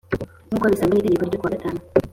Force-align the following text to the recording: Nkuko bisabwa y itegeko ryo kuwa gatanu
Nkuko 0.47 0.65
bisabwa 0.71 0.95
y 0.95 0.99
itegeko 1.01 1.23
ryo 1.27 1.37
kuwa 1.39 1.53
gatanu 1.53 1.79